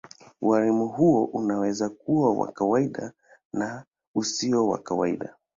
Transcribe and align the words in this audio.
Ualimu 0.41 0.87
huo 0.87 1.25
unaweza 1.25 1.89
kuwa 1.89 2.33
wa 2.33 2.51
kawaida 2.51 3.11
na 3.53 3.85
usio 4.15 4.67
wa 4.67 4.77
kawaida. 4.77 5.35